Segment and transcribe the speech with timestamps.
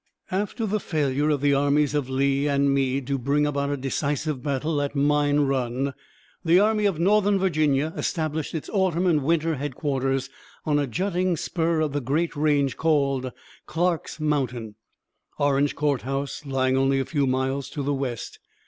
[0.31, 4.41] After the failure of the armies of Lee and Meade to bring about a decisive
[4.41, 5.93] battle at Mine Run,
[6.43, 10.31] the Army of Northern Virginia established its autumn and winter headquarters
[10.65, 13.31] on a jutting spur of the great range called
[13.67, 14.73] Clarke's Mountain,
[15.37, 18.39] Orange Court House lying only a few miles to the west.